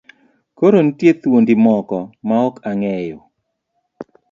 [0.57, 1.97] Koro nitie dhoudi moko
[2.27, 3.19] maok angeyo